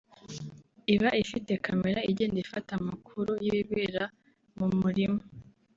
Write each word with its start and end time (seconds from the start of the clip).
Iba 0.93 1.09
ifite 1.23 1.51
kamera 1.65 1.99
igenda 2.11 2.37
ifata 2.45 2.71
amakuru 2.79 3.31
y’ibibera 3.43 4.03
mu 4.57 4.67
murima 4.79 5.21